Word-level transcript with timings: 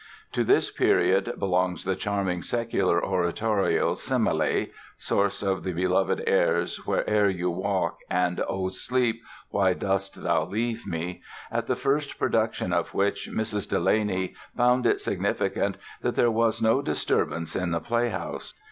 To 0.31 0.43
this 0.43 0.71
period 0.71 1.33
belongs 1.37 1.85
the 1.85 1.95
charming 1.95 2.41
secular 2.41 3.05
oratorio, 3.05 3.93
"Semele", 3.93 4.69
(source 4.97 5.43
of 5.43 5.63
the 5.63 5.73
beloved 5.73 6.23
airs 6.25 6.87
"Where'er 6.87 7.29
you 7.29 7.51
walk" 7.51 7.99
and 8.09 8.41
"O 8.49 8.69
Sleep, 8.69 9.21
why 9.51 9.73
dost 9.75 10.23
thou 10.23 10.43
leave 10.45 10.87
me?") 10.87 11.21
at 11.51 11.67
the 11.67 11.75
first 11.75 12.17
production 12.17 12.73
of 12.73 12.95
which 12.95 13.29
Mrs. 13.31 13.69
Delany 13.69 14.33
found 14.57 14.87
it 14.87 15.01
significant 15.01 15.77
that 16.01 16.15
"there 16.15 16.31
was 16.31 16.63
no 16.63 16.81
disturbance 16.81 17.55
in 17.55 17.69
the 17.69 17.79
playhouse." 17.79 18.55